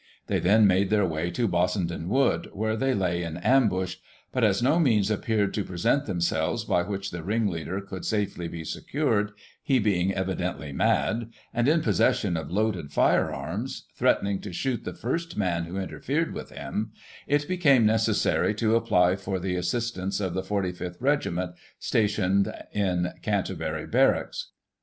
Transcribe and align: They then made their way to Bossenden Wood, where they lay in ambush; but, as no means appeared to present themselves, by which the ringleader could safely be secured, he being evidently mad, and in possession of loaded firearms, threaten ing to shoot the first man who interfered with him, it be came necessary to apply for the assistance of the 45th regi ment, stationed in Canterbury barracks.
They 0.25 0.39
then 0.39 0.65
made 0.65 0.89
their 0.89 1.05
way 1.05 1.29
to 1.29 1.47
Bossenden 1.47 2.07
Wood, 2.07 2.49
where 2.53 2.75
they 2.75 2.95
lay 2.95 3.21
in 3.21 3.37
ambush; 3.37 3.97
but, 4.31 4.43
as 4.43 4.63
no 4.63 4.79
means 4.79 5.11
appeared 5.11 5.53
to 5.53 5.63
present 5.63 6.07
themselves, 6.07 6.63
by 6.63 6.81
which 6.81 7.11
the 7.11 7.21
ringleader 7.21 7.79
could 7.81 8.03
safely 8.03 8.47
be 8.47 8.63
secured, 8.63 9.31
he 9.61 9.77
being 9.77 10.11
evidently 10.11 10.71
mad, 10.73 11.29
and 11.53 11.67
in 11.67 11.83
possession 11.83 12.35
of 12.35 12.49
loaded 12.49 12.91
firearms, 12.91 13.85
threaten 13.95 14.25
ing 14.25 14.39
to 14.41 14.51
shoot 14.51 14.85
the 14.85 14.95
first 14.95 15.37
man 15.37 15.65
who 15.65 15.77
interfered 15.77 16.33
with 16.33 16.49
him, 16.49 16.93
it 17.27 17.47
be 17.47 17.57
came 17.57 17.85
necessary 17.85 18.55
to 18.55 18.75
apply 18.75 19.15
for 19.15 19.37
the 19.37 19.55
assistance 19.55 20.19
of 20.19 20.33
the 20.33 20.41
45th 20.41 20.97
regi 20.99 21.29
ment, 21.29 21.51
stationed 21.77 22.51
in 22.73 23.11
Canterbury 23.21 23.85
barracks. 23.85 24.47